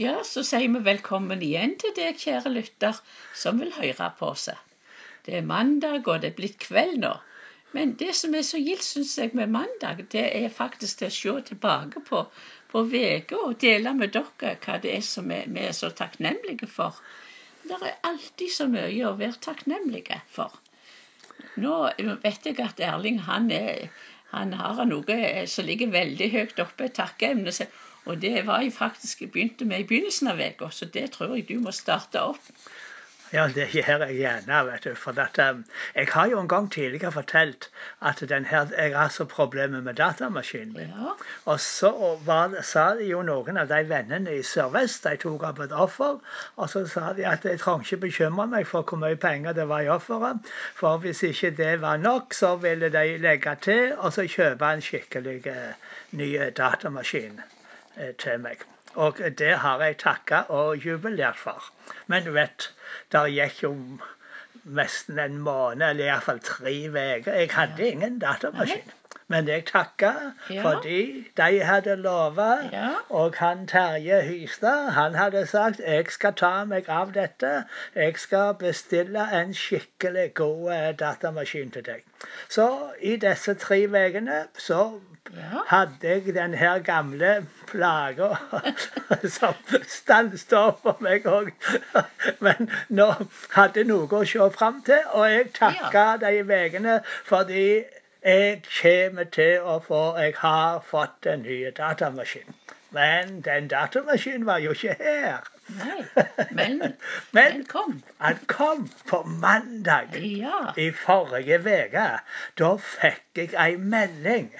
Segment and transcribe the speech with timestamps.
[0.00, 2.96] Ja, så sier vi velkommen igjen til deg, kjære lytter,
[3.36, 4.48] som vil høre på oss.
[5.26, 7.10] Det er mandag, og det er blitt kveld nå.
[7.76, 11.16] Men det som er så gildt, syns jeg, med mandag, det er faktisk til å
[11.18, 12.24] se tilbake på
[12.72, 16.96] på uka og dele med dere hva det er som vi er så takknemlige for.
[17.68, 20.56] Det er alltid så mye å være takknemlige for.
[21.60, 21.76] Nå
[22.24, 23.90] vet jeg at Erling han, er,
[24.32, 27.52] han har noe som ligger veldig høyt oppe, et takkeemne.
[28.04, 31.48] Og det var jeg faktisk begynte med i begynnelsen av uka, så det tror jeg
[31.48, 32.54] du må starte opp.
[33.32, 34.56] Ja, det gjør jeg gjerne.
[34.66, 35.64] vet du, for at, um,
[35.94, 37.70] Jeg har jo en gang tidligere fortalt
[38.02, 40.88] at den her, jeg har så problemer med datamaskinen min.
[40.88, 41.12] Ja.
[41.44, 45.72] Og så var, sa jo noen av de vennene i Sør-Vest de tok opp et
[45.72, 46.20] offer.
[46.56, 49.68] Og så sa de at jeg trenger ikke bekymre meg for hvor mye penger det
[49.68, 50.52] var i offeret.
[50.74, 54.84] For hvis ikke det var nok, så ville de legge til og så kjøpe en
[54.84, 57.61] skikkelig uh, ny datamaskin uh,
[58.18, 58.64] til meg.
[58.94, 61.70] Og det har jeg takka og jubilert for.
[62.06, 62.68] Men du vet,
[63.12, 63.72] det gikk jo
[64.64, 67.32] nesten en måned, eller iallfall tre uker.
[67.32, 68.92] Jeg hadde ingen datamaskin.
[69.32, 70.10] Men jeg takka
[70.50, 70.62] Ja.
[70.62, 72.88] fordi de hadde lova, Ja.
[73.08, 77.52] og han Terje Hystad han hadde sagt jeg skal ta meg av dette.
[77.94, 82.02] Jeg skal bestille en skikkelig god eh, datamaskin til deg.
[82.48, 82.68] Så
[83.00, 85.00] i disse tre ukene så
[85.36, 85.60] Ja.
[85.68, 88.28] hadde jeg den her gamle plaga
[89.38, 89.54] som
[89.86, 91.52] stansa for meg òg.
[92.40, 93.06] Men nå
[93.54, 97.84] hadde jeg noe å se fram til, og jeg takka de ukene fordi
[98.24, 102.54] jeg kommer til å få Jeg har fått en ny datamaskin.
[102.90, 105.48] Men den datamaskinen var jo ikke her.
[105.78, 106.02] Nei,
[106.58, 106.94] men
[107.32, 108.02] Men den kom.
[108.18, 110.72] han kom på mandag Ja.
[110.76, 112.06] i forrige uke.
[112.58, 114.52] Da fikk jeg ei melding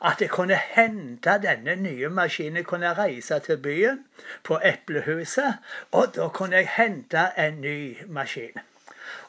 [0.00, 2.56] at jeg kunne hente denne nye maskinen.
[2.56, 4.04] Jeg kunne reise til byen,
[4.44, 5.54] på Eplehuset,
[5.92, 8.60] og da kunne jeg hente en ny maskin.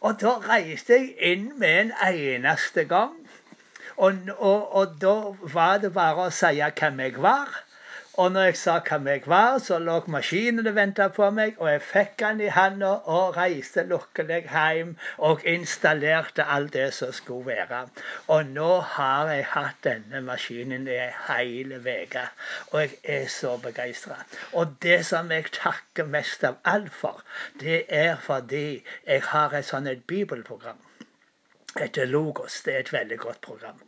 [0.00, 3.14] Og da reiste jeg inn med en eneste gang.
[3.96, 5.14] Og, og, og da
[5.54, 7.62] var det bare å si hvem jeg var.
[8.22, 11.68] Og når jeg sa hvem jeg var, så lå maskinen og venta på meg, og
[11.68, 14.94] jeg fikk den i handa og reiste lukkelig hjem
[15.28, 17.82] og installerte alt det som skulle være.
[18.32, 22.24] Og nå har jeg hatt denne maskinen i ei hel uke,
[22.72, 24.16] og jeg er så begeistra.
[24.52, 27.20] Og det som jeg takker mest av alt for,
[27.60, 28.66] det er fordi
[29.04, 30.80] jeg har et sånt bibelprogram
[31.80, 32.62] etter Logos.
[32.62, 33.80] Det er et veldig godt program.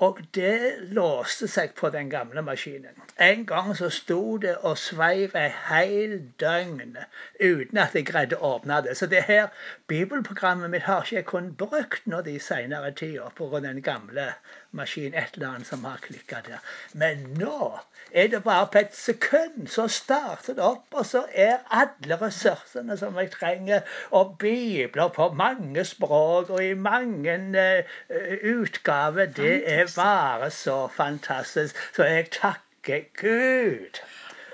[0.00, 3.02] Og det låste seg på den gamle maskinen.
[3.20, 6.96] En gang så sto det og sveiv et hel døgn
[7.40, 8.96] uten at jeg greide å åpne det.
[8.96, 9.50] Så det her
[9.92, 13.60] bibelprogrammet mitt har ikke jeg kun brukt nå de senere tida pga.
[13.60, 14.30] den gamle
[14.70, 15.18] maskinen.
[15.20, 16.64] Et eller annet som har klikka der.
[16.94, 17.78] Men nå
[18.12, 22.96] er det bare på et sekund så starter det opp, og så er alle ressursene
[22.98, 23.80] som jeg trenger,
[24.10, 31.76] og bibler på mange språk og i mange uh, utgaver, det er bare så fantastisk.
[31.96, 34.00] Så jeg takker Gud.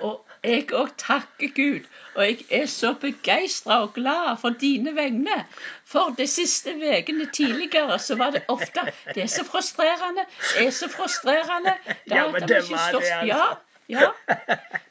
[0.00, 1.86] Og jeg òg takker Gud.
[2.14, 5.44] Og jeg er så begeistra og glad for dine vegne.
[5.84, 10.26] For de siste ukene tidligere så var det ofte Det er så frustrerende.
[10.54, 11.74] Det er så frustrerende.
[12.10, 13.26] Ja, men det var det, altså.
[13.26, 13.44] Ja,
[13.88, 14.10] ja.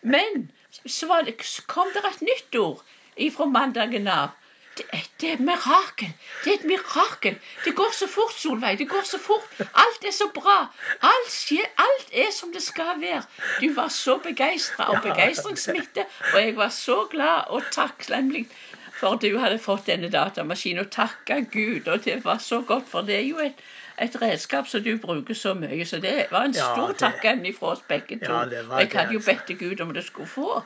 [0.02, 0.52] Men
[0.86, 2.84] så, det, kom det et nytt ord
[3.16, 4.30] ifra mandagen av.
[4.78, 4.86] Det,
[5.22, 6.12] det er et mirakel.
[6.44, 7.38] Det er et mirakel.
[7.66, 8.80] Det går så fort, Solveig.
[8.80, 9.48] Det går så fort.
[9.60, 10.58] Alt er så bra.
[11.02, 11.68] Alt skjer.
[11.88, 13.24] Alt er som det skal være.
[13.62, 16.06] Du var så begeistra, og begeistringsmitte.
[16.34, 18.48] Og jeg var så glad og takknemlig
[18.96, 20.86] for du hadde fått denne datamaskinen.
[20.86, 21.88] Og takka Gud.
[21.88, 23.66] Og det var så godt, for det er jo et
[24.02, 25.86] et redskap som du bruker så mye.
[25.86, 27.22] Så det var en stor ja, takk
[27.60, 28.32] fra oss begge to.
[28.32, 28.42] Ja,
[28.80, 29.32] jeg hadde jo altså.
[29.32, 30.64] bedt til Gud om det skulle få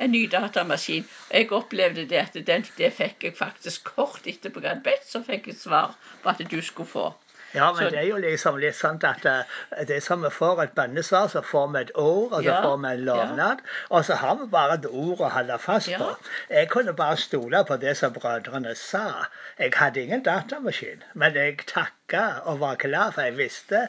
[0.00, 1.04] en ny datamaskin.
[1.30, 5.06] Og jeg opplevde det at den, det fikk jeg faktisk kort etterpå jeg hadde bedt,
[5.10, 7.10] så fikk jeg svar på at du skulle få.
[7.54, 10.28] Ja, men Så- det er jo liksom litt sånn at eh, det er som vi
[10.30, 13.58] får et bønnesvar, så får vi et ord, og så Ja, får vi en lovnad.
[13.90, 15.98] Og så har vi bare et ord å holde fast Ja.
[15.98, 16.16] på.
[16.50, 19.24] Jeg kunne bare stole på det som brødrene sa.
[19.58, 23.88] Jeg hadde ingen datamaskin, men jeg takka og var glad, for jeg visste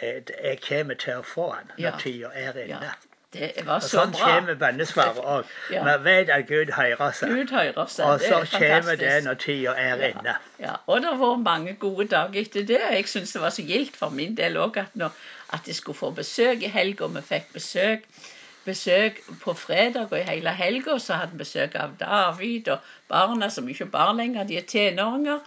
[0.00, 1.96] jeg kommer til å få den når Ja.
[1.98, 2.92] tida er inne.
[3.34, 4.28] Ja, det var Og så sånn bra.
[4.28, 5.48] kommer bønnesvaret òg.
[5.74, 5.82] Ja.
[5.84, 7.28] Vi vet at Gud hører seg.
[7.34, 8.06] Gud hører seg.
[8.06, 10.36] Og så er kommer det når tida er inne.
[10.62, 12.80] Ja, og det har vært mange gode dager etter det.
[12.94, 15.12] Jeg syns det var så gildt for min del òg at, når-
[15.52, 17.06] at jeg skulle få besøk i helga.
[17.18, 18.08] Vi fikk besøk,
[18.64, 22.78] besøk på fredag, og i hele helga så hadde vi besøk av David og
[23.08, 25.40] barna, som ikke er barn lenger, de er tenåringer.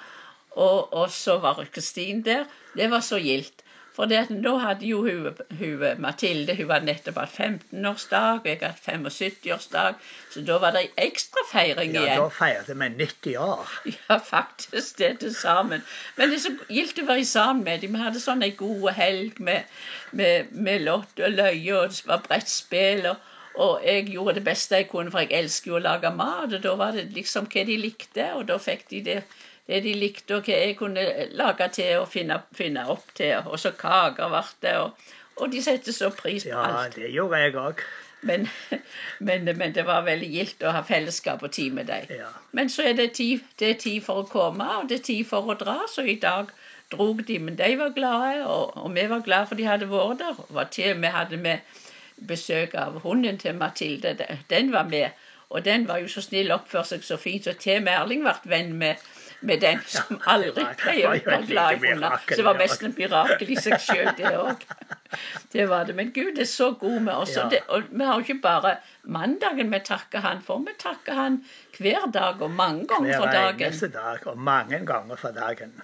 [0.52, 2.46] Og, og så var Kristin der.
[2.78, 3.64] Det var så gildt.
[3.92, 4.22] For da
[4.64, 9.98] hadde jo hun, hun Mathilde hun hadde nettopp hatt 15-årsdag, og jeg hadde 75-årsdag,
[10.32, 12.22] så da var det ekstra feiring Ja, igjen.
[12.22, 13.74] da feiret vi 90 år.
[13.92, 15.84] Ja, faktisk det til sammen.
[16.16, 17.98] Men det er så gildt å være sammen med dem.
[17.98, 19.68] Vi hadde sånn ei god helg med,
[20.16, 23.06] med, med lott og løye, og det var brettspill.
[23.12, 23.30] Og,
[23.60, 26.54] og jeg gjorde det beste jeg kunne, for jeg elsker jo å lage mat.
[26.56, 29.22] Og da var det liksom hva de likte, og da fikk de det,
[29.68, 31.04] det de likte, og hva jeg kunne
[31.38, 33.36] lage til og finne, finne opp til.
[33.46, 36.98] Og så kaker ble det, og, og de setter så pris på alt.
[36.98, 37.84] Ja, det gjorde jeg òg.
[38.22, 38.48] Men,
[39.28, 42.10] men, men det var veldig gildt å ha fellesskap og tid med dem.
[42.22, 42.30] Ja.
[42.58, 45.30] Men så er det tid, det er tid for å komme, og det er tid
[45.30, 45.80] for å dra.
[45.90, 46.52] Så i dag
[46.92, 50.22] drog de, men de var glade, og, og vi var glade for de hadde vært
[50.22, 50.44] der.
[50.58, 51.82] Var til vi hadde med
[52.28, 54.14] besøk av hunden til Mathilde.
[54.50, 55.10] Den- var med.
[55.50, 58.52] Og den var jo så snill, oppførte seg så fint, så til Merling Erling ble
[58.52, 58.96] venn med,
[59.42, 62.18] med den som aldri pleier å være glad i hunder.
[62.28, 64.66] Så det var mest et mirakel i seg sjøl, det òg.
[65.52, 65.94] Det var det.
[65.98, 67.34] Men Gud er så god med oss.
[67.36, 71.18] Og, det, og vi har jo ikke bare mandagen vi takker Han for, vi takker
[71.18, 71.42] Han
[71.76, 73.58] hver dag og mange ganger for dagen.
[73.58, 75.76] Hver eneste dag, og mange ganger for dagen.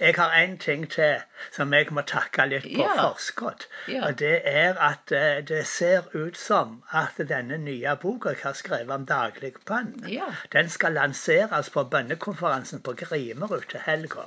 [0.00, 1.16] Jeg har en ting til
[1.52, 2.94] som jeg må takke litt på Ja.
[3.02, 3.66] forskudd.
[3.88, 4.06] Ja.
[4.06, 8.52] Og det er at eh, det ser ut som at denne nye boka jeg har
[8.52, 10.26] skrevet om daglig bønn, Ja.
[10.52, 14.26] den skal lanseres på bønnekonferansen på Grimerud til helga.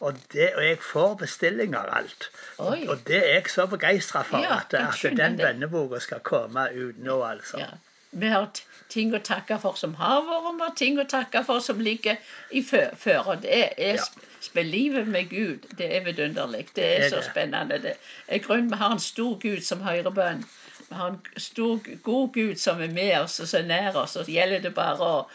[0.00, 2.30] Og, det, og jeg får bestillinger og alt.
[2.58, 2.86] Oi.
[2.88, 5.46] og det er jeg så begeistra for, Ja, at, jeg at skjønner den det.
[5.46, 7.58] bønneboka skal komme ut nå, altså.
[7.58, 7.66] Ja.
[8.12, 8.48] Vi har
[8.88, 12.16] ting å takke for som har vært, vi har ting å takke for som ligger
[12.52, 13.40] i fø- føre.
[13.42, 14.62] Det er, Ja.
[14.62, 16.68] Livet med Gud, det er vidunderlig.
[16.74, 17.24] Det er Det er så det.
[17.24, 17.78] spennende.
[17.82, 17.96] Det
[18.28, 20.44] er grunn, Vi har en stor Gud som hører bønn.
[20.88, 24.16] Vi har en stor, god Gud som er med oss og så nær oss.
[24.16, 25.26] Og så gjelder det bare å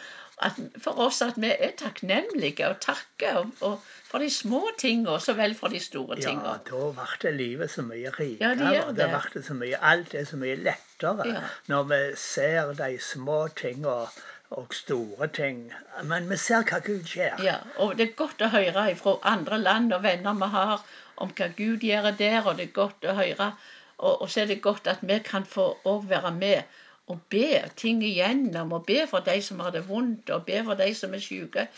[0.42, 5.14] at, for oss at vi er takknemlige og takker og, og for de små tingene
[5.22, 6.34] så vel for de store Ja,
[6.66, 8.50] da ble livet så mye rikere.
[8.74, 9.22] Ja, det det.
[9.34, 11.42] det så mye, alt er så mye lettere Ja.
[11.66, 14.08] når vi ser de små tingene og,
[14.50, 15.72] og store ting.
[16.04, 17.42] Men vi ser hva Gud gjør.
[17.42, 20.84] Ja, og det er godt å høre fra andre land og venner vi har,
[21.16, 23.52] om hva Gud gjør der, og det er godt å høre.
[23.98, 26.62] Og, og så er det godt at vi kan få òg være med
[27.06, 30.74] og be ting igjennom, og be for de som har det vondt, og be for
[30.74, 31.68] de som er syke.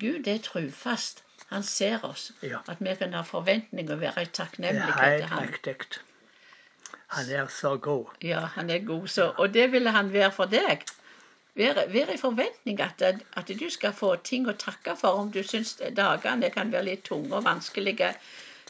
[0.00, 1.24] Gud er trufast.
[1.48, 2.32] Han ser oss.
[2.42, 2.60] Ja.
[2.68, 4.24] At vi kan ha forventning og være er
[5.18, 5.48] til ham.
[5.48, 5.76] riktig.
[7.06, 8.04] Han er så god.
[8.22, 9.08] Ja, han er god.
[9.08, 10.84] Så, og det ville han være for deg.
[11.54, 13.02] Være, være i forventning at,
[13.36, 17.02] at du skal få ting å takke for om du syns dagene kan være litt
[17.08, 18.12] tunge og vanskelige.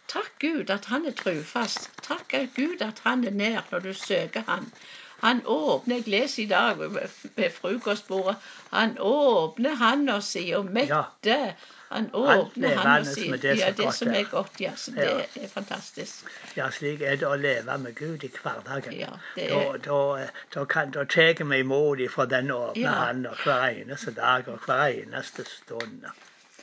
[0.09, 1.91] Takk Gud at han er trufast.
[2.03, 4.73] Takk Gud at han er nær når du søker han.
[5.21, 8.37] Han åpner, jeg leser i dag ved frokostbordet,
[8.71, 11.53] han åpner handa si og metter.
[11.91, 13.27] Han åpner handa si.
[13.43, 14.25] det Ja, det som er.
[14.31, 14.61] godt.
[14.61, 16.25] Ja, så det er fantastisk.
[16.57, 18.93] Ja, slik er det å leve med Gud i hverdagen.
[18.99, 22.91] Ja, det er- da, da, da tar vi imot ifra den åpne Ja.
[22.91, 26.05] handa hver eneste dag og hver eneste stund.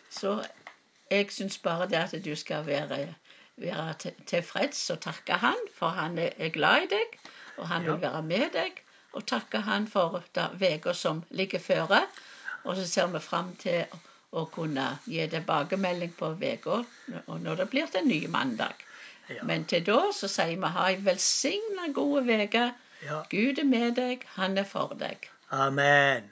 [0.09, 0.45] Så
[1.11, 3.15] jeg syns bare det at du skal være,
[3.57, 3.93] være
[4.25, 7.19] tilfreds og takke han, for han er glad i deg,
[7.57, 8.81] og han vil være med deg.
[9.17, 10.19] Og takke han for
[10.61, 12.01] uka som ligger føre.
[12.63, 13.85] Og så ser vi fram til
[14.31, 16.33] å, kunne gi tilbakemelding på
[17.25, 18.83] og når det blir til en ny mandag.
[19.29, 19.43] Ja.
[19.43, 22.67] Men til da så sier vi ha ei velsigna god uke.
[23.05, 23.21] Ja.
[23.31, 25.29] Gud er med deg, han er for deg.
[25.51, 26.29] Amen.